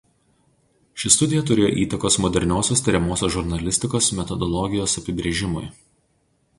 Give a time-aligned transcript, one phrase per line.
[1.01, 5.67] Ši studija turėjo įtakos moderniosios tiriamosios žurnalistikos metodologijos apibrėžimui.